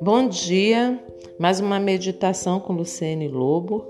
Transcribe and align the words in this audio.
Bom 0.00 0.28
dia, 0.28 0.98
mais 1.38 1.60
uma 1.60 1.78
meditação 1.78 2.58
com 2.60 2.72
Luciene 2.72 3.28
Lobo. 3.28 3.86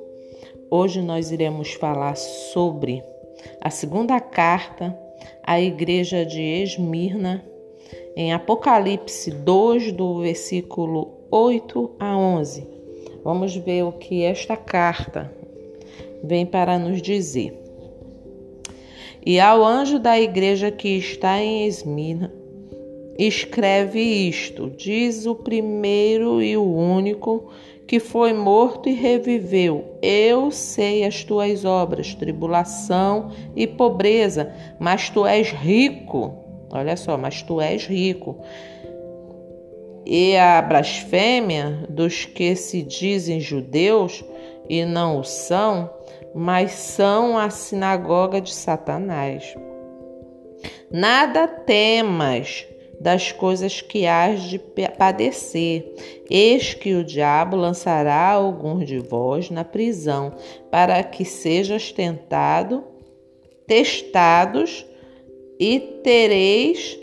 Hoje 0.70 1.00
nós 1.00 1.30
iremos 1.30 1.72
falar 1.74 2.16
sobre 2.16 3.02
a 3.60 3.70
segunda 3.70 4.20
carta 4.20 4.98
à 5.42 5.60
igreja 5.60 6.26
de 6.26 6.42
Esmirna, 6.42 7.44
em 8.16 8.32
Apocalipse 8.32 9.30
2, 9.30 9.92
do 9.92 10.20
versículo 10.20 11.26
8 11.30 11.90
a 11.98 12.18
11. 12.18 12.66
Vamos 13.24 13.56
ver 13.56 13.84
o 13.84 13.92
que 13.92 14.24
esta 14.24 14.56
carta 14.56 15.32
vem 16.22 16.44
para 16.44 16.78
nos 16.78 17.00
dizer. 17.00 17.67
E 19.24 19.38
ao 19.40 19.64
anjo 19.64 19.98
da 19.98 20.18
igreja 20.18 20.70
que 20.70 20.88
está 20.88 21.40
em 21.40 21.66
Esmirna, 21.66 22.32
escreve 23.18 24.00
isto: 24.00 24.70
diz 24.70 25.26
o 25.26 25.34
primeiro 25.34 26.40
e 26.42 26.56
o 26.56 26.64
único 26.64 27.50
que 27.86 27.98
foi 27.98 28.34
morto 28.34 28.88
e 28.88 28.92
reviveu. 28.92 29.96
Eu 30.02 30.50
sei 30.50 31.04
as 31.04 31.24
tuas 31.24 31.64
obras, 31.64 32.14
tribulação 32.14 33.30
e 33.56 33.66
pobreza, 33.66 34.52
mas 34.78 35.08
tu 35.08 35.26
és 35.26 35.50
rico. 35.50 36.34
Olha 36.70 36.96
só, 36.96 37.16
mas 37.16 37.42
tu 37.42 37.60
és 37.60 37.86
rico. 37.86 38.36
E 40.04 40.36
a 40.36 40.60
blasfêmia 40.60 41.86
dos 41.88 42.26
que 42.26 42.54
se 42.54 42.82
dizem 42.82 43.40
judeus 43.40 44.22
e 44.68 44.84
não 44.84 45.20
o 45.20 45.24
são, 45.24 45.90
mas 46.34 46.72
são 46.72 47.38
a 47.38 47.50
sinagoga 47.50 48.40
de 48.40 48.54
Satanás. 48.54 49.54
Nada 50.90 51.46
temas 51.46 52.66
das 53.00 53.30
coisas 53.30 53.80
que 53.80 54.06
hás 54.06 54.42
de 54.42 54.58
padecer. 54.98 55.94
Eis 56.28 56.74
que 56.74 56.94
o 56.94 57.04
diabo 57.04 57.56
lançará 57.56 58.30
alguns 58.30 58.86
de 58.86 58.98
vós 58.98 59.50
na 59.50 59.64
prisão, 59.64 60.32
para 60.70 61.02
que 61.02 61.24
sejas 61.24 61.92
tentado, 61.92 62.84
testados, 63.66 64.84
e 65.60 65.80
tereis 66.04 66.98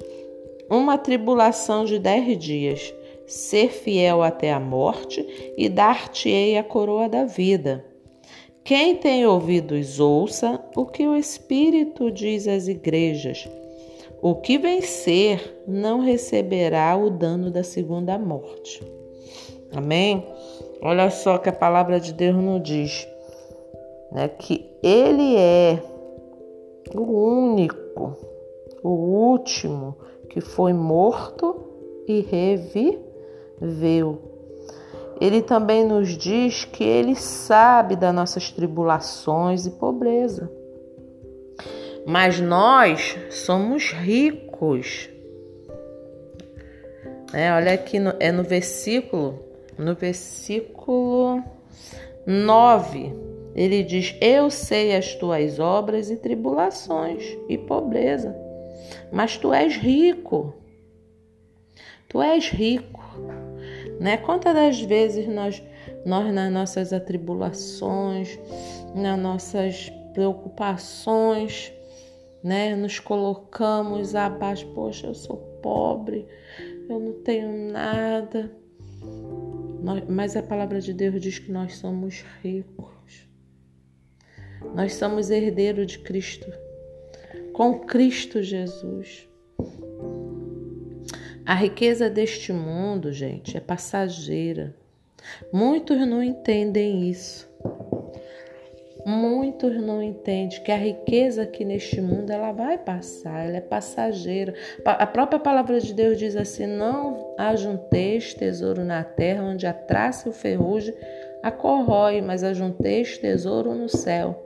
uma 0.69 0.97
tribulação 0.97 1.85
de 1.85 1.99
dez 1.99 2.37
dias. 2.37 2.93
Ser 3.27 3.69
fiel 3.69 4.21
até 4.21 4.51
a 4.51 4.59
morte, 4.59 5.25
e 5.57 5.67
dar-te-ei 5.67 6.57
a 6.57 6.63
coroa 6.63 7.09
da 7.09 7.25
vida. 7.25 7.85
Quem 8.65 8.95
tem 8.95 9.27
ouvidos, 9.27 9.99
ouça 9.99 10.59
o 10.75 10.87
que 10.87 11.07
o 11.07 11.15
Espírito 11.15 12.09
diz 12.09 12.47
às 12.47 12.67
igrejas. 12.67 13.47
O 14.23 14.33
que 14.33 14.57
vencer 14.57 15.63
não 15.67 15.99
receberá 15.99 16.97
o 16.97 17.11
dano 17.11 17.51
da 17.51 17.63
segunda 17.63 18.17
morte. 18.17 18.81
Amém? 19.71 20.25
Olha 20.81 21.11
só 21.11 21.37
que 21.37 21.47
a 21.47 21.53
palavra 21.53 21.99
de 21.99 22.11
Deus 22.11 22.35
nos 22.37 22.63
diz, 22.63 23.07
né, 24.11 24.27
que 24.29 24.67
ele 24.81 25.37
é 25.37 25.79
o 26.95 27.03
único, 27.03 28.17
o 28.81 28.89
último 28.89 29.95
que 30.27 30.41
foi 30.41 30.73
morto 30.73 31.55
e 32.07 32.21
reviveu. 32.21 32.95
Ele 35.19 35.41
também 35.41 35.85
nos 35.85 36.09
diz 36.17 36.65
que 36.65 36.83
ele 36.83 37.15
sabe 37.15 37.95
das 37.95 38.13
nossas 38.13 38.51
tribulações 38.51 39.65
e 39.65 39.71
pobreza. 39.71 40.51
Mas 42.05 42.39
nós 42.39 43.17
somos 43.31 43.91
ricos. 43.91 45.09
É, 47.33 47.51
olha 47.51 47.73
aqui, 47.73 47.99
no, 47.99 48.13
é 48.19 48.31
no 48.31 48.43
versículo, 48.43 49.39
no 49.77 49.95
versículo 49.95 51.43
9, 52.25 53.13
ele 53.55 53.83
diz: 53.83 54.15
Eu 54.21 54.49
sei 54.49 54.95
as 54.95 55.15
tuas 55.15 55.59
obras 55.59 56.11
e 56.11 56.17
tribulações 56.17 57.37
e 57.49 57.57
pobreza, 57.57 58.35
mas 59.11 59.37
tu 59.37 59.53
és 59.53 59.75
rico. 59.75 60.53
Tu 62.07 62.21
és 62.21 62.49
rico. 62.49 63.03
Né? 63.99 64.17
Quantas 64.17 64.53
das 64.53 64.81
vezes 64.81 65.27
nós, 65.27 65.61
nós 66.05 66.33
nas 66.33 66.51
nossas 66.51 66.91
atribulações, 66.91 68.37
nas 68.93 69.19
nossas 69.19 69.91
preocupações, 70.13 71.71
né? 72.45 72.75
Nos 72.75 72.99
colocamos 72.99 74.15
abaixo, 74.15 74.67
poxa, 74.75 75.07
eu 75.07 75.15
sou 75.15 75.37
pobre, 75.61 76.27
eu 76.87 76.99
não 76.99 77.13
tenho 77.23 77.71
nada. 77.71 78.51
Mas 80.07 80.35
a 80.35 80.43
palavra 80.43 80.79
de 80.79 80.93
Deus 80.93 81.19
diz 81.21 81.39
que 81.39 81.51
nós 81.51 81.75
somos 81.77 82.23
ricos. 82.43 83.27
Nós 84.73 84.93
somos 84.95 85.29
herdeiros 85.29 85.87
de 85.87 85.99
Cristo, 85.99 86.51
com 87.53 87.79
Cristo 87.79 88.41
Jesus. 88.41 89.27
A 91.45 91.53
riqueza 91.53 92.09
deste 92.09 92.51
mundo, 92.51 93.11
gente, 93.11 93.55
é 93.55 93.59
passageira. 93.59 94.75
Muitos 95.53 95.97
não 96.07 96.23
entendem 96.23 97.07
isso. 97.07 97.47
Muitos 99.05 99.79
não 99.79 100.01
entendem 100.01 100.59
que 100.63 100.71
a 100.71 100.77
riqueza 100.77 101.43
aqui 101.43 101.63
neste 101.63 102.01
mundo 102.01 102.31
ela 102.31 102.51
vai 102.51 102.79
passar, 102.79 103.45
ela 103.45 103.57
é 103.57 103.61
passageira. 103.61 104.55
A 104.83 105.05
própria 105.05 105.39
palavra 105.39 105.79
de 105.79 105.93
Deus 105.93 106.17
diz 106.17 106.35
assim: 106.35 106.65
não 106.65 107.35
ajunteis 107.37 108.33
tesouro 108.33 108.83
na 108.83 109.03
terra, 109.03 109.43
onde 109.43 109.67
a 109.67 109.73
traça 109.73 110.27
e 110.27 110.31
o 110.31 110.33
ferrugem 110.33 110.95
a 111.43 111.51
corrói, 111.51 112.21
mas 112.21 112.43
ajunteis 112.43 113.19
tesouro 113.19 113.75
no 113.75 113.87
céu. 113.87 114.43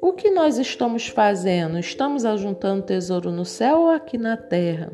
O 0.00 0.12
que 0.12 0.32
nós 0.32 0.58
estamos 0.58 1.06
fazendo? 1.06 1.78
Estamos 1.78 2.24
ajuntando 2.24 2.82
tesouro 2.82 3.30
no 3.30 3.44
céu 3.44 3.82
ou 3.82 3.90
aqui 3.90 4.18
na 4.18 4.36
terra? 4.36 4.90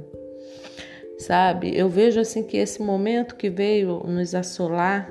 Sabe, 1.18 1.76
eu 1.76 1.88
vejo 1.88 2.20
assim 2.20 2.44
que 2.44 2.56
esse 2.56 2.80
momento 2.80 3.34
que 3.34 3.50
veio 3.50 4.04
nos 4.06 4.34
assolar, 4.36 5.10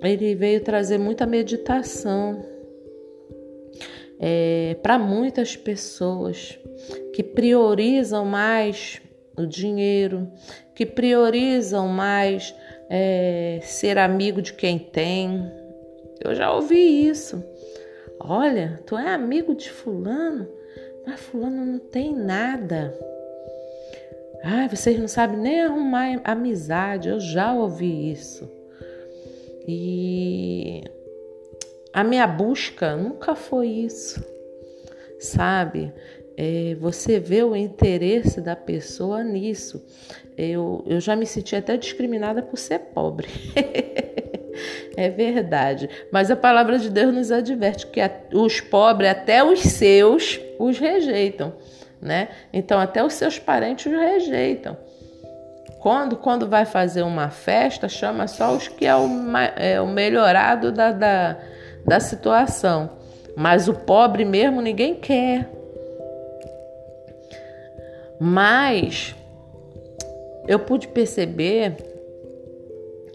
ele 0.00 0.36
veio 0.36 0.60
trazer 0.60 0.98
muita 0.98 1.26
meditação 1.26 2.44
é, 4.20 4.76
para 4.82 4.96
muitas 4.96 5.56
pessoas 5.56 6.58
que 7.12 7.24
priorizam 7.24 8.24
mais 8.24 9.02
o 9.36 9.46
dinheiro, 9.46 10.30
que 10.74 10.86
priorizam 10.86 11.88
mais 11.88 12.54
é, 12.88 13.58
ser 13.62 13.98
amigo 13.98 14.40
de 14.40 14.52
quem 14.52 14.78
tem. 14.78 15.50
Eu 16.24 16.34
já 16.36 16.52
ouvi 16.54 17.08
isso. 17.08 17.42
Olha, 18.20 18.80
tu 18.86 18.96
é 18.96 19.12
amigo 19.12 19.54
de 19.56 19.70
fulano, 19.70 20.48
mas 21.04 21.18
fulano 21.18 21.64
não 21.64 21.78
tem 21.78 22.14
nada. 22.14 22.96
Ah, 24.46 24.68
vocês 24.68 24.98
não 24.98 25.08
sabem 25.08 25.38
nem 25.38 25.62
arrumar 25.62 26.20
amizade. 26.22 27.08
Eu 27.08 27.18
já 27.18 27.54
ouvi 27.54 28.12
isso. 28.12 28.46
E 29.66 30.82
a 31.94 32.04
minha 32.04 32.26
busca 32.26 32.94
nunca 32.94 33.34
foi 33.34 33.68
isso, 33.68 34.22
sabe? 35.18 35.94
É, 36.36 36.76
você 36.78 37.18
vê 37.18 37.42
o 37.42 37.56
interesse 37.56 38.38
da 38.42 38.54
pessoa 38.54 39.24
nisso. 39.24 39.82
Eu, 40.36 40.84
eu 40.86 41.00
já 41.00 41.16
me 41.16 41.24
senti 41.24 41.56
até 41.56 41.78
discriminada 41.78 42.42
por 42.42 42.58
ser 42.58 42.80
pobre. 42.80 43.28
é 44.94 45.08
verdade. 45.08 45.88
Mas 46.12 46.30
a 46.30 46.36
palavra 46.36 46.78
de 46.78 46.90
Deus 46.90 47.14
nos 47.14 47.32
adverte 47.32 47.86
que 47.86 48.00
os 48.34 48.60
pobres, 48.60 49.08
até 49.08 49.42
os 49.42 49.60
seus, 49.60 50.38
os 50.58 50.78
rejeitam. 50.78 51.54
Né? 52.04 52.28
Então, 52.52 52.78
até 52.78 53.02
os 53.02 53.14
seus 53.14 53.38
parentes 53.38 53.90
os 53.90 53.98
rejeitam. 53.98 54.76
Quando, 55.78 56.18
quando 56.18 56.46
vai 56.46 56.66
fazer 56.66 57.02
uma 57.02 57.30
festa, 57.30 57.88
chama 57.88 58.28
só 58.28 58.54
os 58.54 58.68
que 58.68 58.84
é 58.84 58.94
o, 58.94 59.08
é, 59.56 59.80
o 59.80 59.86
melhorado 59.86 60.70
da, 60.70 60.92
da, 60.92 61.38
da 61.82 62.00
situação. 62.00 62.90
Mas 63.34 63.68
o 63.68 63.72
pobre 63.72 64.22
mesmo 64.22 64.60
ninguém 64.60 64.94
quer. 64.94 65.50
Mas 68.20 69.14
eu 70.46 70.58
pude 70.58 70.88
perceber, 70.88 71.74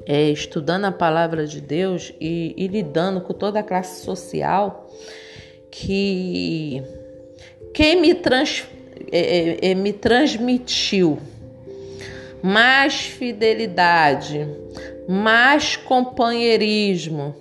é, 0.08 0.32
estudando 0.32 0.86
a 0.86 0.92
palavra 0.92 1.46
de 1.46 1.62
Deus 1.62 2.12
e, 2.20 2.56
e 2.58 2.68
lidando 2.68 3.22
com 3.22 3.34
toda 3.34 3.60
a 3.60 3.64
classe 3.64 4.04
social, 4.04 4.90
que 5.70 6.84
quem 7.74 8.02
me, 8.02 8.14
trans, 8.14 8.66
é, 9.12 9.68
é, 9.68 9.72
é 9.72 9.76
me 9.76 9.94
transmitiu 9.94 11.20
mais 12.42 13.02
fidelidade, 13.02 14.48
mais 15.08 15.76
companheirismo, 15.76 17.36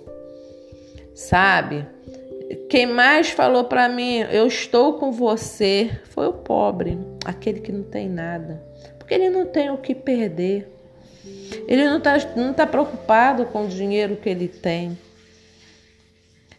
sabe? 1.13 1.85
Quem 2.69 2.85
mais 2.85 3.29
falou 3.29 3.63
para 3.65 3.87
mim, 3.87 4.19
eu 4.31 4.47
estou 4.47 4.93
com 4.93 5.11
você, 5.11 5.91
foi 6.05 6.27
o 6.27 6.33
pobre, 6.33 6.97
aquele 7.23 7.59
que 7.59 7.71
não 7.71 7.83
tem 7.83 8.09
nada. 8.09 8.61
Porque 8.97 9.13
ele 9.13 9.29
não 9.29 9.45
tem 9.45 9.69
o 9.69 9.77
que 9.77 9.93
perder. 9.93 10.67
Ele 11.67 11.85
não 11.85 11.97
está 11.97 12.17
não 12.35 12.53
tá 12.53 12.65
preocupado 12.65 13.45
com 13.45 13.65
o 13.65 13.67
dinheiro 13.67 14.15
que 14.15 14.29
ele 14.29 14.47
tem. 14.47 14.97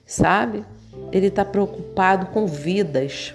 Sabe? 0.07 0.65
Ele 1.13 1.27
está 1.27 1.45
preocupado 1.45 2.27
com 2.27 2.47
vidas. 2.47 3.35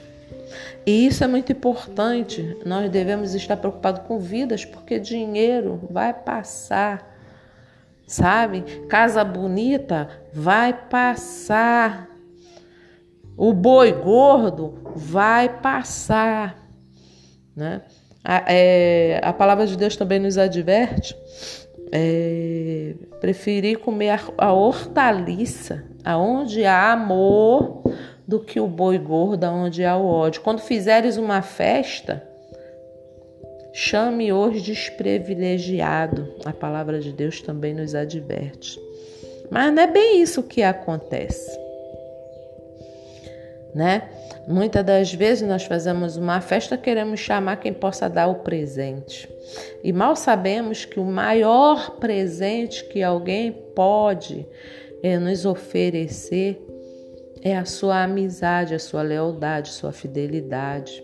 E 0.86 1.08
isso 1.08 1.24
é 1.24 1.28
muito 1.28 1.52
importante. 1.52 2.58
Nós 2.66 2.90
devemos 2.90 3.34
estar 3.34 3.58
preocupados 3.58 4.02
com 4.08 4.20
vidas, 4.20 4.66
porque 4.66 5.00
dinheiro 5.00 5.82
vai 5.90 6.14
passar. 6.14 7.14
Sabe? 8.08 8.62
Casa 8.88 9.24
bonita 9.24 10.10
vai 10.34 10.74
passar. 10.74 12.10
O 13.38 13.52
boi 13.52 13.92
gordo 13.92 14.80
vai 14.96 15.50
passar, 15.50 16.56
né? 17.56 17.82
A, 18.24 18.44
é, 18.48 19.20
a 19.22 19.34
palavra 19.34 19.68
de 19.68 19.76
Deus 19.76 19.96
também 19.96 20.20
nos 20.20 20.38
adverte 20.38 21.16
é, 21.92 22.96
preferir 23.22 23.80
comer 23.80 24.20
a, 24.38 24.52
hortaliça 24.52 25.86
aonde 26.04 26.66
há 26.66 26.92
amor 26.92 27.84
do 28.28 28.40
que 28.40 28.60
o 28.60 28.68
boi 28.68 28.98
gordo 28.98 29.44
aonde 29.44 29.84
há 29.86 29.96
o 29.96 30.06
ódio. 30.06 30.42
Quando 30.42 30.60
fizeres 30.60 31.18
uma 31.18 31.42
festa, 31.42 32.24
chame 33.74 34.34
os 34.34 34.62
desprivilegiado. 34.62 36.34
A 36.46 36.54
palavra 36.54 37.00
de 37.00 37.12
Deus 37.12 37.42
também 37.42 37.74
nos 37.74 37.94
adverte. 37.94 38.80
Mas 39.50 39.74
não 39.74 39.84
é 39.84 39.88
bem 39.88 40.22
isso 40.22 40.42
que 40.42 40.64
acontece 40.64 41.66
né? 43.76 44.04
Muitas 44.48 44.86
das 44.86 45.14
vezes 45.14 45.46
nós 45.46 45.66
fazemos 45.66 46.16
uma 46.16 46.40
festa, 46.40 46.78
queremos 46.78 47.20
chamar 47.20 47.58
quem 47.58 47.74
possa 47.74 48.08
dar 48.08 48.28
o 48.28 48.36
presente. 48.36 49.28
E 49.84 49.92
mal 49.92 50.16
sabemos 50.16 50.86
que 50.86 50.98
o 50.98 51.04
maior 51.04 51.98
presente 51.98 52.86
que 52.86 53.04
alguém 53.04 53.52
pode 53.52 54.48
é, 55.04 55.20
nos 55.20 55.46
oferecer 55.46 56.66
é 57.46 57.56
a 57.56 57.64
sua 57.64 58.02
amizade, 58.02 58.74
a 58.74 58.80
sua 58.80 59.04
lealdade, 59.04 59.70
sua 59.70 59.92
fidelidade, 59.92 61.04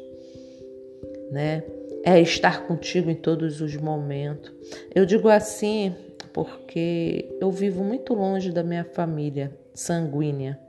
né? 1.29 1.63
É 2.03 2.19
estar 2.19 2.65
contigo 2.65 3.11
em 3.11 3.15
todos 3.15 3.61
os 3.61 3.75
momentos. 3.75 4.51
Eu 4.95 5.05
digo 5.05 5.29
assim 5.29 5.95
porque 6.33 7.37
eu 7.39 7.51
vivo 7.51 7.83
muito 7.83 8.15
longe 8.15 8.51
da 8.51 8.63
minha 8.63 8.83
família 8.83 9.55
sanguínea 9.71 10.59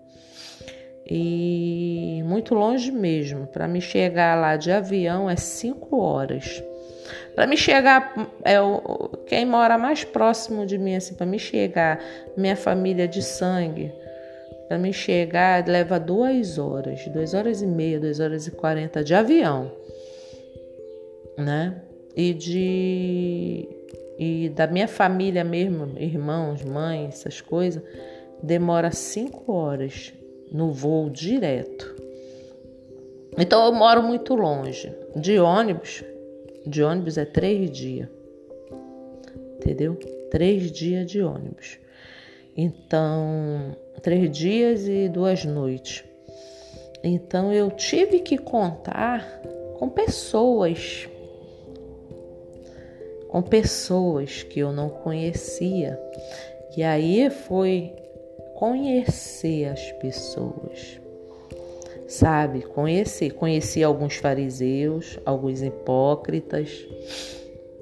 e 1.06 2.22
muito 2.26 2.54
longe 2.54 2.92
mesmo. 2.92 3.46
Para 3.46 3.66
me 3.66 3.80
chegar 3.80 4.38
lá 4.38 4.58
de 4.58 4.70
avião 4.70 5.30
é 5.30 5.36
cinco 5.36 5.96
horas. 5.96 6.62
Para 7.34 7.46
me 7.46 7.56
chegar, 7.56 8.12
é 8.44 8.56
quem 9.26 9.46
mora 9.46 9.78
mais 9.78 10.04
próximo 10.04 10.66
de 10.66 10.76
mim, 10.76 10.96
assim, 10.96 11.14
para 11.14 11.24
me 11.24 11.38
chegar, 11.38 11.98
minha 12.36 12.56
família 12.56 13.08
de 13.08 13.22
sangue, 13.22 13.90
para 14.68 14.78
me 14.78 14.92
chegar 14.92 15.66
leva 15.66 15.98
duas 15.98 16.58
horas, 16.58 17.06
duas 17.08 17.34
horas 17.34 17.62
e 17.62 17.66
meia, 17.66 18.00
duas 18.00 18.20
horas 18.20 18.46
e 18.46 18.50
quarenta 18.50 19.02
de 19.02 19.14
avião, 19.14 19.70
né? 21.36 21.82
E 22.16 22.32
de 22.34 23.68
e 24.18 24.50
da 24.50 24.66
minha 24.66 24.86
família 24.86 25.42
mesmo, 25.42 25.98
irmãos, 25.98 26.62
mães, 26.62 27.14
essas 27.14 27.40
coisas, 27.40 27.82
demora 28.42 28.90
cinco 28.92 29.52
horas 29.52 30.12
no 30.50 30.70
voo 30.70 31.10
direto. 31.10 31.96
Então 33.38 33.64
eu 33.66 33.72
moro 33.72 34.02
muito 34.02 34.34
longe. 34.34 34.94
De 35.16 35.38
ônibus, 35.38 36.04
de 36.66 36.82
ônibus 36.82 37.16
é 37.18 37.24
três 37.24 37.70
dias. 37.70 38.08
Entendeu? 39.56 39.94
Três 40.30 40.70
dias 40.70 41.10
de 41.10 41.22
ônibus. 41.22 41.78
Então, 42.56 43.74
três 44.00 44.30
dias 44.30 44.86
e 44.86 45.08
duas 45.08 45.44
noites. 45.44 46.04
Então 47.02 47.52
eu 47.52 47.70
tive 47.70 48.20
que 48.20 48.38
contar 48.38 49.40
com 49.78 49.88
pessoas, 49.88 51.08
com 53.28 53.42
pessoas 53.42 54.42
que 54.44 54.60
eu 54.60 54.72
não 54.72 54.88
conhecia. 54.88 56.00
E 56.76 56.82
aí 56.82 57.28
foi 57.28 57.92
conhecer 58.54 59.66
as 59.66 59.90
pessoas. 59.92 61.00
Sabe, 62.06 62.62
conhecer, 62.62 63.32
conheci 63.32 63.82
alguns 63.82 64.16
fariseus, 64.16 65.18
alguns 65.24 65.62
hipócritas, 65.62 66.86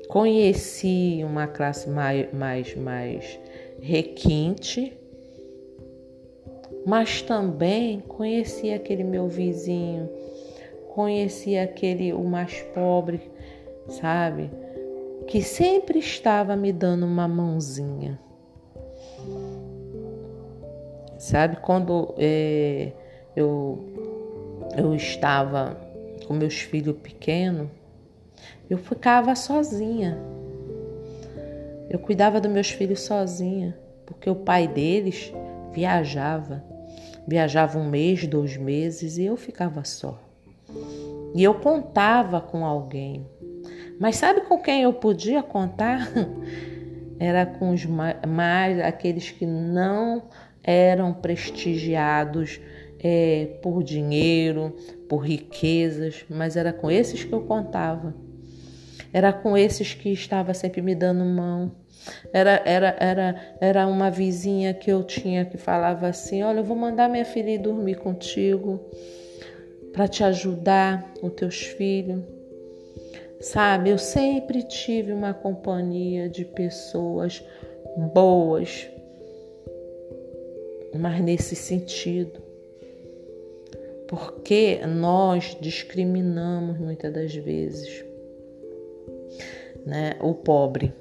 conheci 0.08 1.20
uma 1.24 1.46
classe 1.48 1.90
mais, 1.90 2.32
mais, 2.32 2.74
mais 2.76 3.38
requinte, 3.82 4.99
mas 6.86 7.22
também 7.22 8.00
conheci 8.00 8.72
aquele 8.72 9.04
meu 9.04 9.28
vizinho, 9.28 10.08
conheci 10.94 11.56
aquele 11.56 12.12
o 12.12 12.24
mais 12.24 12.62
pobre, 12.74 13.20
sabe, 13.88 14.50
que 15.26 15.42
sempre 15.42 15.98
estava 15.98 16.56
me 16.56 16.72
dando 16.72 17.06
uma 17.06 17.28
mãozinha 17.28 18.18
Sabe, 21.20 21.56
quando 21.56 22.14
é, 22.16 22.92
eu, 23.36 23.78
eu 24.74 24.94
estava 24.94 25.78
com 26.26 26.32
meus 26.32 26.62
filhos 26.62 26.96
pequenos, 26.96 27.68
eu 28.70 28.78
ficava 28.78 29.34
sozinha. 29.36 30.18
Eu 31.90 31.98
cuidava 31.98 32.40
dos 32.40 32.50
meus 32.50 32.70
filhos 32.70 33.02
sozinha, 33.02 33.76
porque 34.06 34.30
o 34.30 34.34
pai 34.34 34.66
deles 34.66 35.30
viajava. 35.72 36.64
Viajava 37.30 37.78
um 37.78 37.88
mês, 37.88 38.26
dois 38.26 38.56
meses 38.56 39.16
e 39.16 39.24
eu 39.24 39.36
ficava 39.36 39.84
só. 39.84 40.20
E 41.32 41.44
eu 41.44 41.54
contava 41.54 42.40
com 42.40 42.66
alguém. 42.66 43.24
Mas 44.00 44.16
sabe 44.16 44.40
com 44.40 44.58
quem 44.58 44.82
eu 44.82 44.92
podia 44.92 45.40
contar? 45.40 46.10
Era 47.20 47.46
com 47.46 47.70
os 47.70 47.86
mais 47.86 48.80
aqueles 48.80 49.30
que 49.30 49.46
não 49.46 50.24
eram 50.60 51.12
prestigiados 51.12 52.60
é, 52.98 53.58
por 53.62 53.84
dinheiro, 53.84 54.74
por 55.08 55.18
riquezas, 55.18 56.24
mas 56.28 56.56
era 56.56 56.72
com 56.72 56.90
esses 56.90 57.22
que 57.22 57.32
eu 57.32 57.42
contava. 57.42 58.12
Era 59.12 59.32
com 59.32 59.56
esses 59.56 59.94
que 59.94 60.10
estava 60.12 60.54
sempre 60.54 60.80
me 60.80 60.94
dando 60.94 61.24
mão. 61.24 61.72
Era, 62.32 62.62
era, 62.64 62.96
era, 62.98 63.56
era 63.60 63.86
uma 63.86 64.10
vizinha 64.10 64.72
que 64.72 64.90
eu 64.90 65.02
tinha 65.02 65.44
que 65.44 65.58
falava 65.58 66.06
assim: 66.06 66.42
Olha, 66.42 66.60
eu 66.60 66.64
vou 66.64 66.76
mandar 66.76 67.08
minha 67.08 67.24
filha 67.24 67.50
ir 67.50 67.58
dormir 67.58 67.96
contigo 67.96 68.80
para 69.92 70.08
te 70.08 70.22
ajudar 70.24 71.12
com 71.20 71.28
teus 71.28 71.60
filhos. 71.60 72.22
Sabe, 73.40 73.90
eu 73.90 73.98
sempre 73.98 74.62
tive 74.62 75.12
uma 75.12 75.32
companhia 75.32 76.28
de 76.28 76.44
pessoas 76.44 77.42
boas, 78.12 78.86
mas 80.94 81.20
nesse 81.20 81.56
sentido. 81.56 82.40
Porque 84.06 84.80
nós 84.86 85.56
discriminamos 85.60 86.78
muitas 86.78 87.12
das 87.12 87.34
vezes 87.34 88.04
né, 89.86 90.16
o 90.20 90.34
pobre. 90.34 90.92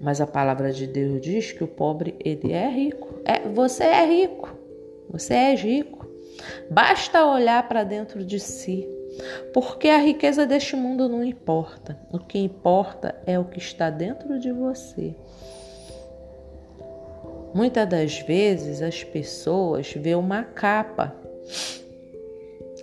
Mas 0.00 0.20
a 0.20 0.26
palavra 0.26 0.72
de 0.72 0.86
Deus 0.86 1.20
diz 1.20 1.52
que 1.52 1.64
o 1.64 1.68
pobre 1.68 2.14
ele 2.24 2.52
é 2.52 2.68
rico. 2.68 3.20
É, 3.24 3.48
você 3.48 3.84
é 3.84 4.04
rico. 4.04 4.56
Você 5.10 5.34
é 5.34 5.54
rico. 5.54 6.08
Basta 6.70 7.26
olhar 7.26 7.66
para 7.68 7.84
dentro 7.84 8.24
de 8.24 8.38
si. 8.38 8.88
Porque 9.52 9.88
a 9.88 9.98
riqueza 9.98 10.46
deste 10.46 10.76
mundo 10.76 11.08
não 11.08 11.24
importa. 11.24 11.98
O 12.12 12.18
que 12.18 12.38
importa 12.38 13.14
é 13.26 13.38
o 13.38 13.44
que 13.44 13.58
está 13.58 13.90
dentro 13.90 14.38
de 14.38 14.52
você. 14.52 15.14
Muitas 17.52 17.88
das 17.88 18.18
vezes 18.20 18.80
as 18.80 19.02
pessoas 19.02 19.92
vê 19.92 20.14
uma 20.14 20.44
capa. 20.44 21.14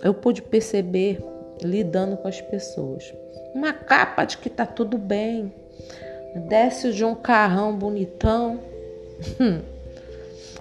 Eu 0.02 0.12
pude 0.12 0.42
perceber 0.42 1.18
lidando 1.62 2.16
com 2.18 2.28
as 2.28 2.40
pessoas. 2.40 3.12
Uma 3.54 3.72
capa 3.72 4.24
de 4.24 4.38
que 4.38 4.50
tá 4.50 4.66
tudo 4.66 4.98
bem. 4.98 5.52
Desce 6.48 6.92
de 6.92 7.04
um 7.04 7.14
carrão 7.14 7.76
bonitão. 7.76 8.60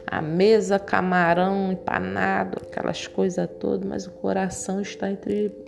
A 0.09 0.21
mesa, 0.21 0.79
camarão 0.79 1.73
empanado, 1.73 2.59
aquelas 2.61 3.05
coisas 3.07 3.47
todas, 3.59 3.85
mas 3.85 4.07
o 4.07 4.11
coração 4.11 4.79
está 4.79 5.11
em 5.11 5.17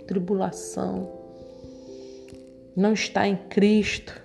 tribulação. 0.06 1.10
Não 2.74 2.94
está 2.94 3.28
em 3.28 3.36
Cristo. 3.36 4.18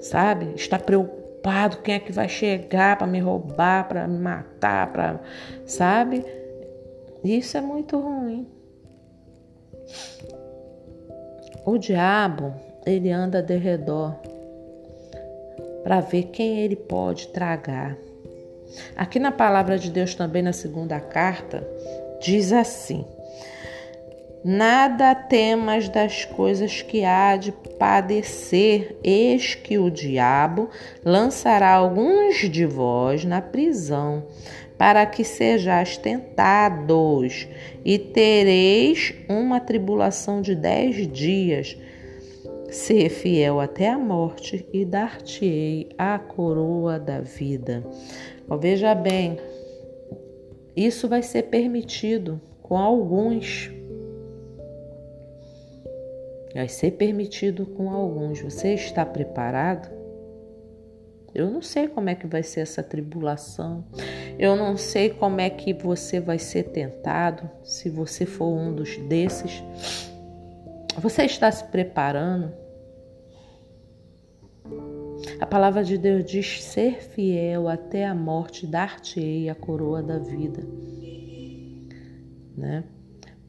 Sabe? 0.00 0.54
Está 0.56 0.78
preocupado 0.78 1.78
quem 1.78 1.96
é 1.96 1.98
que 1.98 2.10
vai 2.10 2.28
chegar 2.28 2.96
para 2.96 3.06
me 3.06 3.20
roubar, 3.20 3.86
para 3.86 4.08
me 4.08 4.18
matar, 4.18 4.90
para 4.90 5.20
sabe? 5.66 6.24
Isso 7.22 7.58
é 7.58 7.60
muito 7.60 7.98
ruim. 7.98 8.48
O 11.64 11.78
diabo, 11.78 12.52
ele 12.84 13.10
anda 13.10 13.42
de 13.42 13.56
redor 13.56 14.16
para 15.82 16.00
ver 16.00 16.24
quem 16.24 16.60
ele 16.60 16.76
pode 16.76 17.28
tragar. 17.28 17.96
Aqui 18.96 19.18
na 19.18 19.30
palavra 19.30 19.78
de 19.78 19.90
Deus 19.90 20.14
também 20.14 20.42
na 20.42 20.52
segunda 20.52 20.98
carta 20.98 21.66
diz 22.20 22.52
assim: 22.52 23.04
Nada 24.44 25.14
temas 25.14 25.88
das 25.88 26.24
coisas 26.24 26.82
que 26.82 27.04
há 27.04 27.36
de 27.36 27.52
padecer, 27.78 28.96
eis 29.04 29.54
que 29.54 29.78
o 29.78 29.90
diabo 29.90 30.68
lançará 31.04 31.70
alguns 31.70 32.50
de 32.50 32.66
vós 32.66 33.24
na 33.24 33.40
prisão, 33.40 34.24
para 34.82 35.06
que 35.06 35.22
sejais 35.22 35.96
tentados, 35.96 37.46
e 37.84 38.00
tereis 38.00 39.14
uma 39.28 39.60
tribulação 39.60 40.42
de 40.42 40.56
dez 40.56 41.06
dias. 41.06 41.78
Ser 42.68 43.08
fiel 43.08 43.60
até 43.60 43.88
a 43.88 43.96
morte, 43.96 44.66
e 44.72 44.84
dar-te-ei 44.84 45.88
a 45.96 46.18
coroa 46.18 46.98
da 46.98 47.20
vida. 47.20 47.84
Oh, 48.50 48.58
veja 48.58 48.92
bem, 48.92 49.38
isso 50.74 51.06
vai 51.06 51.22
ser 51.22 51.44
permitido 51.44 52.40
com 52.60 52.76
alguns 52.76 53.70
vai 56.52 56.68
ser 56.68 56.90
permitido 56.90 57.66
com 57.66 57.88
alguns. 57.88 58.40
Você 58.40 58.74
está 58.74 59.06
preparado? 59.06 59.91
Eu 61.34 61.50
não 61.50 61.62
sei 61.62 61.88
como 61.88 62.10
é 62.10 62.14
que 62.14 62.26
vai 62.26 62.42
ser 62.42 62.60
essa 62.60 62.82
tribulação. 62.82 63.84
Eu 64.38 64.54
não 64.54 64.76
sei 64.76 65.10
como 65.10 65.40
é 65.40 65.48
que 65.48 65.72
você 65.72 66.20
vai 66.20 66.38
ser 66.38 66.64
tentado, 66.64 67.48
se 67.64 67.88
você 67.88 68.26
for 68.26 68.48
um 68.48 68.74
dos 68.74 68.96
desses. 68.98 69.62
Você 71.00 71.24
está 71.24 71.50
se 71.50 71.64
preparando? 71.64 72.52
A 75.40 75.46
palavra 75.46 75.82
de 75.82 75.96
Deus 75.96 76.24
diz: 76.24 76.62
ser 76.62 77.02
fiel 77.02 77.68
até 77.68 78.06
a 78.06 78.14
morte, 78.14 78.66
dar-te-ei 78.66 79.48
a 79.48 79.54
coroa 79.54 80.02
da 80.02 80.18
vida. 80.18 80.62
Né? 82.56 82.84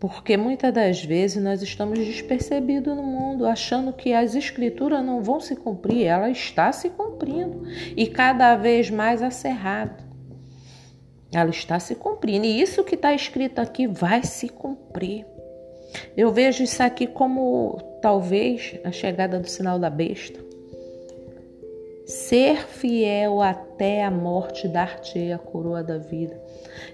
Porque 0.03 0.35
muitas 0.35 0.73
das 0.73 1.01
vezes 1.01 1.41
nós 1.41 1.61
estamos 1.61 1.97
despercebidos 1.97 2.93
no 2.93 3.03
mundo, 3.03 3.45
achando 3.45 3.93
que 3.93 4.11
as 4.11 4.35
escrituras 4.35 5.01
não 5.01 5.23
vão 5.23 5.39
se 5.39 5.55
cumprir, 5.55 6.03
ela 6.03 6.29
está 6.29 6.73
se 6.73 6.89
cumprindo 6.89 7.63
e 7.95 8.05
cada 8.07 8.53
vez 8.57 8.89
mais 8.89 9.23
acerrado. 9.23 10.03
Ela 11.31 11.51
está 11.51 11.79
se 11.79 11.95
cumprindo 11.95 12.45
e 12.45 12.61
isso 12.61 12.83
que 12.83 12.95
está 12.95 13.13
escrito 13.13 13.59
aqui 13.59 13.87
vai 13.87 14.23
se 14.23 14.49
cumprir. 14.49 15.25
Eu 16.17 16.33
vejo 16.33 16.63
isso 16.63 16.83
aqui 16.83 17.07
como 17.07 17.79
talvez 18.01 18.77
a 18.83 18.91
chegada 18.91 19.39
do 19.39 19.47
sinal 19.47 19.79
da 19.79 19.89
besta. 19.89 20.37
Ser 22.05 22.67
fiel 22.67 23.41
até 23.41 24.03
a 24.03 24.11
morte, 24.11 24.67
dar-te 24.67 25.31
a 25.31 25.37
coroa 25.37 25.81
da 25.81 25.97
vida. 25.97 26.42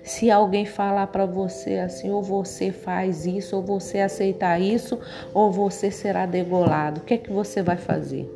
Se 0.03 0.31
alguém 0.31 0.65
falar 0.65 1.07
para 1.07 1.25
você 1.25 1.79
assim, 1.79 2.09
ou 2.09 2.21
você 2.23 2.71
faz 2.71 3.25
isso, 3.25 3.55
ou 3.55 3.61
você 3.61 3.99
aceitar 3.99 4.59
isso, 4.59 4.99
ou 5.33 5.51
você 5.51 5.91
será 5.91 6.25
degolado, 6.25 7.01
o 7.01 7.03
que 7.03 7.15
é 7.15 7.17
que 7.17 7.31
você 7.31 7.61
vai 7.61 7.77
fazer? 7.77 8.29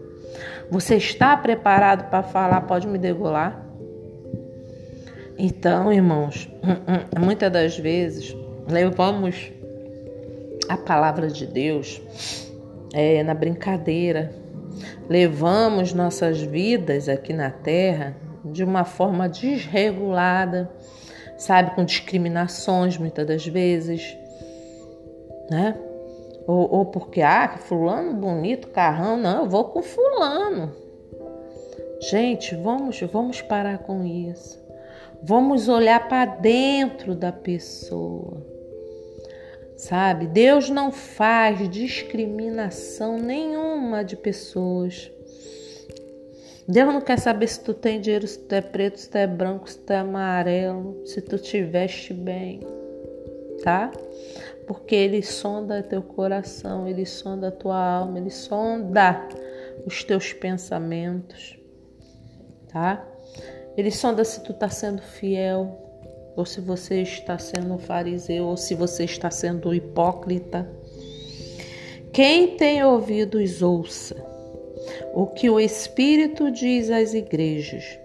Você 0.70 0.96
está 0.96 1.36
preparado 1.38 2.10
para 2.10 2.24
falar, 2.24 2.62
pode 2.62 2.88
me 2.88 2.98
degolar? 2.98 3.63
Então, 5.38 5.91
irmãos, 5.91 6.50
muitas 7.20 7.51
das 7.51 7.77
vezes 7.77 8.36
levamos 8.67 9.51
a 10.70 10.77
palavra 10.77 11.27
de 11.27 11.46
Deus 11.46 12.01
é, 12.93 13.24
na 13.24 13.34
brincadeira, 13.34 14.34
levamos 15.10 15.93
nossas 15.93 16.41
vidas 16.41 17.10
aqui 17.10 17.34
na 17.34 17.50
Terra 17.50 18.15
de 18.46 18.63
uma 18.63 18.84
forma 18.84 19.27
desregulada, 19.27 20.70
sabe, 21.38 21.75
com 21.75 21.84
discriminações 21.84 22.98
muitas 22.98 23.25
das 23.25 23.46
vezes, 23.46 24.18
né? 25.50 25.75
Ou, 26.46 26.70
ou 26.72 26.86
porque, 26.86 27.22
ah, 27.22 27.58
fulano 27.58 28.13
bonito, 28.13 28.68
carrão, 28.70 29.16
não, 29.18 29.44
eu 29.44 29.50
vou 29.50 29.66
com 29.66 29.82
fulano. 29.82 30.75
Gente, 32.10 32.56
vamos, 32.56 33.00
vamos 33.02 33.42
parar 33.42 33.80
com 33.80 34.04
isso. 34.04 34.62
Vamos 35.22 35.70
olhar 35.70 36.08
para 36.10 36.25
dentro 36.25 37.16
da 37.16 37.32
pessoa 37.32 38.54
sabe? 39.84 40.28
Deus 40.28 40.70
não 40.70 40.92
faz 40.92 41.70
discriminação 41.70 43.18
nenhuma 43.18 44.04
de 44.04 44.16
pessoas. 44.16 45.12
Deus 46.67 46.93
não 46.93 47.01
quer 47.01 47.20
saber 47.20 47.48
se 47.48 47.60
tu 47.60 47.74
tem 47.74 48.00
dinheiro, 48.00 48.25
se 48.25 48.39
tu 48.39 48.53
é 48.53 48.62
preto, 48.62 48.98
se 48.98 49.10
tu 49.10 49.17
é 49.17 49.27
branco, 49.27 49.70
se 49.70 49.77
tu 49.79 49.91
é 49.91 49.98
amarelo, 49.98 51.01
se 51.05 51.22
tu 51.22 51.38
te 51.38 51.62
veste 51.62 52.13
bem, 52.13 52.62
tá? 53.62 53.91
Porque 54.65 54.96
Ele 54.96 55.22
sonda 55.22 55.84
teu 55.84 56.01
coração, 56.01 56.88
Ele 56.88 57.05
sonda 57.05 57.51
tua 57.51 57.77
alma, 57.77 58.17
Ele 58.17 58.29
sonda 58.29 59.27
os 59.86 60.05
teus 60.05 60.32
pensamentos, 60.32 61.60
tá? 62.72 63.05
Ele 63.75 63.91
sonda 63.91 64.24
se 64.24 64.41
tu 64.41 64.53
tá 64.53 64.70
sendo 64.70 65.01
fiel, 65.01 65.79
ou 66.38 66.46
se 66.46 66.62
você 66.62 67.01
está 67.01 67.38
sendo 67.38 67.77
fariseu, 67.77 68.46
ou 68.46 68.55
se 68.55 68.74
você 68.74 69.03
está 69.03 69.29
sendo 69.29 69.74
hipócrita. 69.74 70.65
Quem 72.13 72.55
tem 72.55 72.84
ouvidos, 72.86 73.62
ouça 73.62 74.33
o 75.13 75.28
que 75.28 75.50
o 75.50 75.60
Espírito 75.60 76.52
diz 76.52 76.90
às 76.90 77.13
igrejas. 77.13 78.00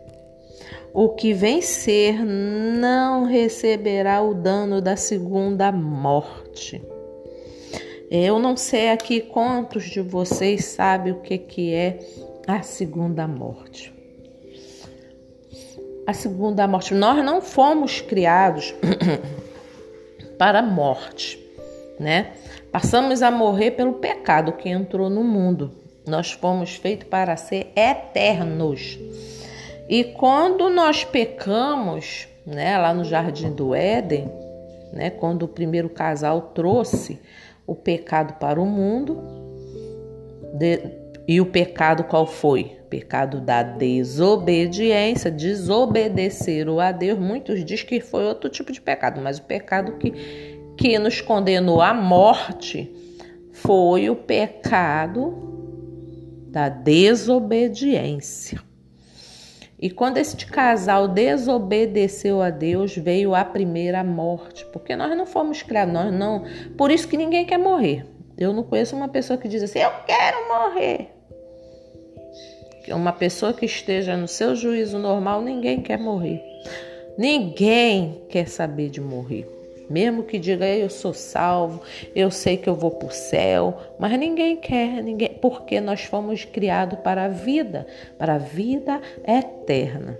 O 0.92 1.10
que 1.10 1.32
vencer 1.32 2.24
não 2.24 3.24
receberá 3.24 4.22
o 4.22 4.34
dano 4.34 4.80
da 4.80 4.96
segunda 4.96 5.70
morte. 5.70 6.82
Eu 8.10 8.38
não 8.38 8.56
sei 8.56 8.90
aqui 8.90 9.20
quantos 9.20 9.84
de 9.84 10.00
vocês 10.00 10.64
sabem 10.64 11.12
o 11.12 11.20
que, 11.20 11.36
que 11.36 11.74
é 11.74 11.98
a 12.46 12.62
segunda 12.62 13.28
morte 13.28 13.98
a 16.08 16.14
segunda 16.14 16.66
morte. 16.66 16.94
Nós 16.94 17.22
não 17.22 17.42
fomos 17.42 18.00
criados 18.00 18.74
para 20.38 20.60
a 20.60 20.62
morte, 20.62 21.38
né? 22.00 22.32
Passamos 22.72 23.20
a 23.20 23.30
morrer 23.30 23.72
pelo 23.72 23.92
pecado 23.92 24.52
que 24.52 24.70
entrou 24.70 25.10
no 25.10 25.22
mundo. 25.22 25.70
Nós 26.08 26.32
fomos 26.32 26.74
feitos 26.74 27.08
para 27.08 27.36
ser 27.36 27.72
eternos. 27.76 28.98
E 29.88 30.04
quando 30.04 30.68
nós 30.68 31.04
pecamos, 31.04 32.28
né, 32.44 32.76
lá 32.76 32.92
no 32.92 33.04
jardim 33.04 33.50
do 33.50 33.74
Éden, 33.74 34.30
né, 34.92 35.10
quando 35.10 35.44
o 35.44 35.48
primeiro 35.48 35.88
casal 35.88 36.40
trouxe 36.54 37.20
o 37.66 37.74
pecado 37.74 38.34
para 38.34 38.60
o 38.60 38.66
mundo, 38.66 39.18
de, 40.54 40.80
e 41.26 41.40
o 41.40 41.46
pecado 41.46 42.04
qual 42.04 42.26
foi? 42.26 42.78
pecado 42.88 43.40
da 43.40 43.62
desobediência, 43.62 45.30
desobedeceram 45.30 46.80
a 46.80 46.90
Deus. 46.90 47.18
Muitos 47.18 47.64
dizem 47.64 47.86
que 47.86 48.00
foi 48.00 48.24
outro 48.24 48.48
tipo 48.48 48.72
de 48.72 48.80
pecado, 48.80 49.20
mas 49.20 49.38
o 49.38 49.42
pecado 49.42 49.92
que, 49.92 50.10
que 50.76 50.98
nos 50.98 51.20
condenou 51.20 51.80
à 51.80 51.92
morte 51.92 52.90
foi 53.52 54.08
o 54.08 54.16
pecado 54.16 55.57
da 56.48 56.68
desobediência. 56.68 58.60
E 59.80 59.88
quando 59.90 60.16
este 60.16 60.46
casal 60.46 61.06
desobedeceu 61.06 62.42
a 62.42 62.50
Deus, 62.50 62.96
veio 62.96 63.34
a 63.34 63.44
primeira 63.44 64.02
morte, 64.02 64.64
porque 64.72 64.96
nós 64.96 65.16
não 65.16 65.24
fomos 65.24 65.62
criados, 65.62 65.94
nós 65.94 66.12
não. 66.12 66.44
Por 66.76 66.90
isso 66.90 67.06
que 67.06 67.16
ninguém 67.16 67.46
quer 67.46 67.58
morrer. 67.58 68.04
Eu 68.36 68.52
não 68.52 68.64
conheço 68.64 68.96
uma 68.96 69.08
pessoa 69.08 69.38
que 69.38 69.46
diz 69.46 69.62
assim: 69.62 69.78
"Eu 69.78 69.92
quero 70.04 70.48
morrer". 70.48 71.10
Uma 72.88 73.12
pessoa 73.12 73.52
que 73.52 73.66
esteja 73.66 74.16
no 74.16 74.26
seu 74.26 74.56
juízo 74.56 74.98
normal, 74.98 75.42
ninguém 75.42 75.80
quer 75.82 75.98
morrer. 75.98 76.42
Ninguém 77.16 78.22
quer 78.28 78.48
saber 78.48 78.88
de 78.88 79.00
morrer. 79.00 79.57
Mesmo 79.88 80.22
que 80.22 80.38
diga 80.38 80.66
eu 80.66 80.90
sou 80.90 81.14
salvo, 81.14 81.80
eu 82.14 82.30
sei 82.30 82.56
que 82.56 82.68
eu 82.68 82.74
vou 82.74 82.90
para 82.90 83.08
o 83.08 83.10
céu, 83.10 83.78
mas 83.98 84.18
ninguém 84.18 84.56
quer, 84.56 85.02
ninguém, 85.02 85.30
porque 85.40 85.80
nós 85.80 86.02
fomos 86.02 86.44
criados 86.44 86.98
para 87.00 87.24
a 87.24 87.28
vida, 87.28 87.86
para 88.18 88.34
a 88.34 88.38
vida 88.38 89.00
eterna. 89.26 90.18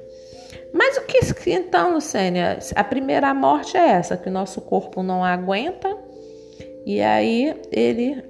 Mas 0.73 0.97
o 0.97 1.03
que 1.03 1.19
então, 1.51 1.95
Lucênia? 1.95 2.59
A 2.75 2.85
primeira 2.85 3.33
morte 3.35 3.77
é 3.77 3.89
essa, 3.89 4.17
que 4.17 4.29
o 4.29 4.33
nosso 4.33 4.61
corpo 4.61 5.03
não 5.03 5.25
aguenta 5.25 5.97
e 6.85 7.01
aí 7.01 7.55
ele 7.71 8.23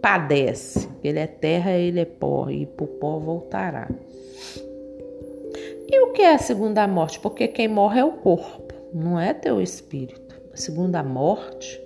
padece. 0.00 0.88
Ele 1.02 1.18
é 1.18 1.26
terra, 1.26 1.72
ele 1.72 2.00
é 2.00 2.04
pó, 2.04 2.48
e 2.50 2.66
para 2.66 2.84
o 2.84 2.88
pó 2.88 3.18
voltará. 3.18 3.88
E 5.88 6.00
o 6.00 6.12
que 6.12 6.22
é 6.22 6.34
a 6.34 6.38
segunda 6.38 6.86
morte? 6.86 7.20
Porque 7.20 7.48
quem 7.48 7.68
morre 7.68 8.00
é 8.00 8.04
o 8.04 8.12
corpo, 8.12 8.74
não 8.92 9.18
é 9.18 9.32
teu 9.32 9.60
espírito. 9.60 10.21
A 10.52 10.56
segunda 10.56 11.02
morte 11.02 11.80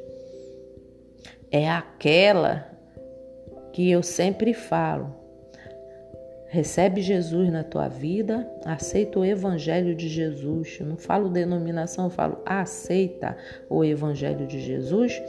é 1.53 1.71
aquela 1.71 2.67
que 3.73 3.91
eu 3.91 4.03
sempre 4.03 4.53
falo. 4.53 5.15
Recebe 6.49 7.01
Jesus 7.01 7.53
na 7.53 7.63
tua 7.63 7.87
vida, 7.87 8.49
aceita 8.65 9.19
o 9.19 9.25
evangelho 9.25 9.95
de 9.95 10.09
Jesus. 10.09 10.79
Eu 10.81 10.87
não 10.87 10.97
falo 10.97 11.29
denominação, 11.29 12.07
eu 12.07 12.11
falo 12.11 12.39
aceita 12.45 13.37
o 13.69 13.85
evangelho 13.85 14.47
de 14.47 14.61
Jesus 14.61 15.21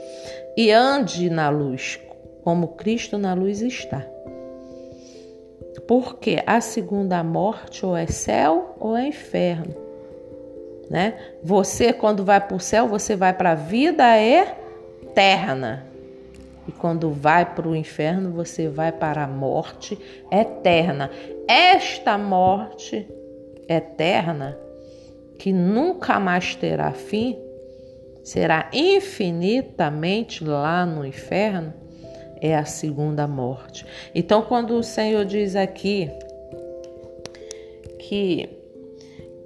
e 0.56 0.72
ande 0.72 1.30
na 1.30 1.48
luz, 1.48 2.00
como 2.42 2.68
Cristo 2.68 3.18
na 3.18 3.34
luz 3.34 3.62
está. 3.62 4.04
Porque 5.86 6.42
a 6.46 6.60
segunda 6.60 7.22
morte 7.22 7.86
ou 7.86 7.96
é 7.96 8.06
céu 8.06 8.76
ou 8.80 8.96
é 8.96 9.06
inferno, 9.06 9.87
né? 10.90 11.14
Você 11.42 11.92
quando 11.92 12.24
vai 12.24 12.40
para 12.40 12.56
o 12.56 12.60
céu, 12.60 12.88
você 12.88 13.14
vai 13.14 13.32
para 13.32 13.52
a 13.52 13.54
vida 13.54 14.04
eterna. 14.18 15.86
E 16.66 16.72
quando 16.72 17.10
vai 17.10 17.46
para 17.54 17.66
o 17.66 17.74
inferno, 17.74 18.30
você 18.30 18.68
vai 18.68 18.92
para 18.92 19.24
a 19.24 19.28
morte 19.28 19.98
eterna. 20.30 21.10
Esta 21.46 22.18
morte 22.18 23.08
eterna, 23.66 24.58
que 25.38 25.52
nunca 25.52 26.20
mais 26.20 26.54
terá 26.54 26.92
fim, 26.92 27.38
será 28.22 28.68
infinitamente 28.72 30.44
lá 30.44 30.84
no 30.84 31.06
inferno 31.06 31.72
é 32.40 32.54
a 32.54 32.64
segunda 32.64 33.26
morte. 33.26 33.84
Então, 34.14 34.42
quando 34.42 34.74
o 34.74 34.82
Senhor 34.82 35.24
diz 35.24 35.56
aqui 35.56 36.10
que 37.98 38.57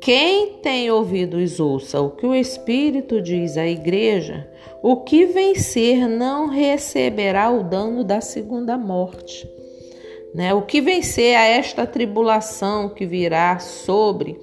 quem 0.02 0.54
tem 0.54 0.90
ouvidos 0.90 1.61
ouça 1.61 2.00
o 2.00 2.11
que 2.11 2.26
o 2.26 2.35
Espírito 2.35 3.23
diz 3.23 3.56
à 3.56 3.64
igreja, 3.64 4.50
o 4.82 4.97
que 4.97 5.26
vencer 5.26 6.09
não 6.09 6.49
receberá 6.49 7.49
o 7.49 7.62
dano 7.62 8.02
da 8.02 8.21
segunda 8.21 8.76
morte. 8.76 9.49
Né? 10.35 10.52
O 10.52 10.62
que 10.62 10.80
vencer 10.80 11.37
a 11.37 11.44
esta 11.44 11.87
tribulação 11.87 12.88
que 12.88 13.06
virá 13.06 13.61
sobre 13.61 14.37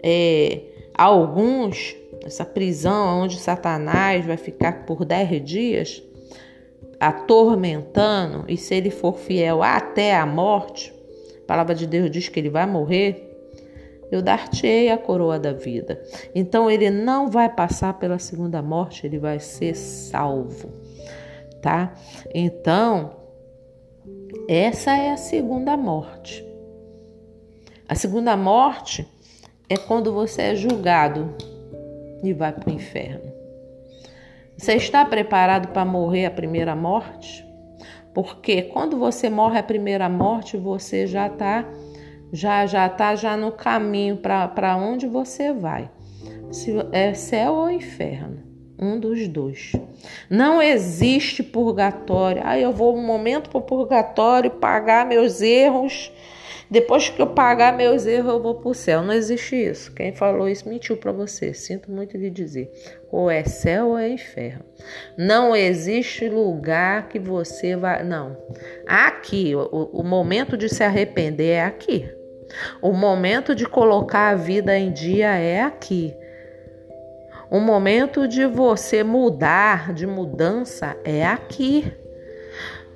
é, 0.00 0.60
alguns, 0.96 1.96
essa 2.24 2.44
prisão 2.44 3.24
onde 3.24 3.40
Satanás 3.40 4.24
vai 4.24 4.36
ficar 4.36 4.86
por 4.86 5.04
dez 5.04 5.44
dias, 5.44 6.04
atormentando, 7.00 8.44
e 8.46 8.56
se 8.56 8.76
ele 8.76 8.90
for 8.90 9.18
fiel 9.18 9.60
até 9.60 10.14
a 10.14 10.24
morte, 10.24 10.94
a 11.42 11.46
palavra 11.48 11.74
de 11.74 11.84
Deus 11.84 12.08
diz 12.12 12.28
que 12.28 12.38
ele 12.38 12.48
vai 12.48 12.64
morrer, 12.64 13.33
eu 14.14 14.22
dar-te-ei 14.22 14.90
a 14.90 14.98
coroa 14.98 15.38
da 15.38 15.52
vida. 15.52 16.02
Então 16.34 16.70
ele 16.70 16.90
não 16.90 17.30
vai 17.30 17.48
passar 17.48 17.94
pela 17.94 18.18
segunda 18.18 18.62
morte, 18.62 19.06
ele 19.06 19.18
vai 19.18 19.38
ser 19.38 19.74
salvo, 19.74 20.70
tá? 21.60 21.94
Então, 22.34 23.16
essa 24.48 24.96
é 24.96 25.10
a 25.10 25.16
segunda 25.16 25.76
morte. 25.76 26.44
A 27.88 27.94
segunda 27.94 28.36
morte 28.36 29.06
é 29.68 29.76
quando 29.76 30.12
você 30.12 30.42
é 30.42 30.54
julgado 30.54 31.34
e 32.22 32.32
vai 32.32 32.52
para 32.52 32.70
o 32.70 32.72
inferno. 32.72 33.32
Você 34.56 34.74
está 34.74 35.04
preparado 35.04 35.68
para 35.68 35.84
morrer 35.84 36.26
a 36.26 36.30
primeira 36.30 36.76
morte? 36.76 37.44
Porque 38.14 38.62
quando 38.62 38.96
você 38.96 39.28
morre 39.28 39.58
a 39.58 39.62
primeira 39.62 40.08
morte, 40.08 40.56
você 40.56 41.06
já 41.06 41.26
está 41.26 41.68
já 42.34 42.66
já 42.66 42.86
está 42.86 43.14
já 43.14 43.36
no 43.36 43.52
caminho 43.52 44.16
para 44.16 44.76
onde 44.76 45.06
você 45.06 45.52
vai. 45.52 45.88
Se 46.50 46.74
é 46.90 47.14
céu 47.14 47.54
ou 47.54 47.70
inferno, 47.70 48.42
um 48.78 48.98
dos 48.98 49.28
dois. 49.28 49.72
Não 50.28 50.60
existe 50.60 51.42
purgatório. 51.42 52.42
Ah, 52.44 52.58
eu 52.58 52.72
vou 52.72 52.96
um 52.96 53.06
momento 53.06 53.48
para 53.48 53.58
o 53.58 53.62
purgatório 53.62 54.50
pagar 54.50 55.06
meus 55.06 55.40
erros 55.40 56.12
depois 56.70 57.08
que 57.08 57.20
eu 57.20 57.26
pagar 57.26 57.76
meus 57.76 58.06
erros, 58.06 58.32
eu 58.32 58.42
vou 58.42 58.54
para 58.56 58.70
o 58.70 58.74
céu. 58.74 59.02
Não 59.02 59.12
existe 59.12 59.54
isso. 59.54 59.92
Quem 59.92 60.12
falou 60.12 60.48
isso 60.48 60.68
mentiu 60.68 60.96
para 60.96 61.12
você. 61.12 61.52
Sinto 61.52 61.90
muito 61.90 62.16
lhe 62.16 62.30
dizer. 62.30 62.68
Ou 63.12 63.30
é 63.30 63.44
céu 63.44 63.90
ou 63.90 63.98
é 63.98 64.08
inferno. 64.08 64.64
Não 65.16 65.54
existe 65.54 66.28
lugar 66.28 67.08
que 67.08 67.18
você 67.18 67.76
vai. 67.76 68.02
Não. 68.02 68.36
Aqui, 68.86 69.54
o, 69.54 69.90
o 69.92 70.02
momento 70.02 70.56
de 70.56 70.68
se 70.68 70.82
arrepender 70.82 71.50
é 71.50 71.64
aqui. 71.64 72.08
O 72.80 72.92
momento 72.92 73.54
de 73.54 73.66
colocar 73.66 74.30
a 74.30 74.34
vida 74.34 74.76
em 74.78 74.92
dia 74.92 75.36
é 75.36 75.62
aqui. 75.62 76.14
O 77.50 77.60
momento 77.60 78.26
de 78.26 78.46
você 78.46 79.04
mudar, 79.04 79.92
de 79.92 80.06
mudança, 80.06 80.96
é 81.04 81.24
aqui. 81.24 81.92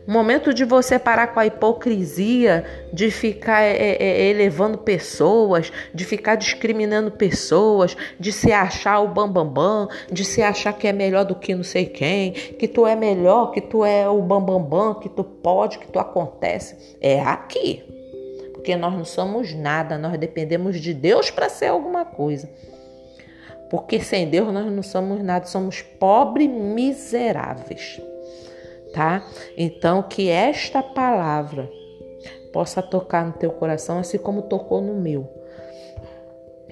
O 0.07 0.11
momento 0.11 0.55
de 0.55 0.65
você 0.65 0.99
parar 0.99 1.29
com 1.29 1.39
a 1.39 1.45
hipocrisia, 1.45 2.65
de 2.91 3.11
ficar 3.11 3.61
é, 3.63 3.77
é, 3.77 4.03
é, 4.03 4.31
elevando 4.31 4.79
pessoas, 4.79 5.71
de 5.93 6.03
ficar 6.03 6.35
discriminando 6.35 7.11
pessoas, 7.11 7.95
de 8.19 8.33
se 8.33 8.51
achar 8.51 9.01
o 9.01 9.09
bambambam, 9.09 9.45
bam, 9.53 9.87
bam, 9.87 9.89
de 10.11 10.25
se 10.25 10.41
achar 10.41 10.73
que 10.73 10.89
é 10.89 10.93
melhor 10.95 11.27
do 11.27 11.35
que 11.35 11.55
não 11.55 11.63
sei 11.63 11.85
quem, 11.85 12.33
que 12.33 12.67
tu 12.67 12.87
é 12.87 12.97
melhor, 12.97 13.51
que 13.51 13.61
tu 13.61 13.85
é 13.85 14.09
o 14.09 14.23
bambambam, 14.23 14.63
bam, 14.63 14.93
bam, 14.93 14.95
que 14.95 15.11
tu 15.11 15.23
pode, 15.23 15.79
que 15.79 15.89
tu 15.89 15.99
acontece. 15.99 16.97
É 17.03 17.21
aqui. 17.21 17.98
Porque 18.69 18.77
nós 18.77 18.93
não 18.93 19.05
somos 19.07 19.55
nada, 19.55 19.97
nós 19.97 20.19
dependemos 20.19 20.79
de 20.79 20.93
Deus 20.93 21.31
para 21.31 21.49
ser 21.49 21.69
alguma 21.69 22.05
coisa. 22.05 22.51
Porque 23.71 23.99
sem 23.99 24.29
Deus 24.29 24.53
nós 24.53 24.71
não 24.71 24.83
somos 24.83 25.23
nada, 25.23 25.47
somos 25.47 25.81
pobres 25.81 26.51
miseráveis 26.51 27.99
tá? 28.93 29.27
Então 29.57 30.03
que 30.03 30.29
esta 30.29 30.83
palavra 30.83 31.71
possa 32.53 32.83
tocar 32.83 33.25
no 33.25 33.33
teu 33.33 33.53
coração 33.53 34.01
assim 34.01 34.19
como 34.19 34.43
tocou 34.43 34.83
no 34.83 34.95
meu. 34.95 35.27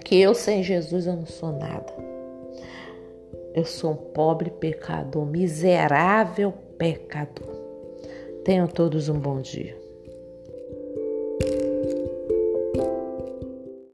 Que 0.04 0.20
eu 0.20 0.34
sem 0.34 0.62
Jesus 0.62 1.06
eu 1.06 1.16
não 1.16 1.26
sou 1.26 1.52
nada. 1.52 1.94
Eu 3.54 3.64
sou 3.64 3.92
um 3.92 3.96
pobre 3.96 4.50
pecador, 4.50 5.24
miserável 5.24 6.52
pecador. 6.76 7.56
Tenham 8.44 8.66
todos 8.66 9.08
um 9.08 9.18
bom 9.18 9.40
dia. 9.40 9.85